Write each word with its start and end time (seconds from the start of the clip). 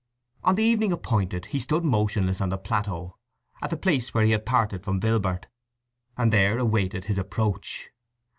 On 0.43 0.55
the 0.55 0.63
evening 0.63 0.91
appointed 0.91 1.45
he 1.45 1.59
stood 1.59 1.85
motionless 1.85 2.41
on 2.41 2.49
the 2.49 2.57
plateau, 2.57 3.17
at 3.61 3.69
the 3.69 3.77
place 3.77 4.15
where 4.15 4.23
he 4.23 4.31
had 4.31 4.47
parted 4.47 4.83
from 4.83 4.99
Vilbert, 4.99 5.45
and 6.17 6.33
there 6.33 6.57
awaited 6.57 7.05
his 7.05 7.19
approach. 7.19 7.91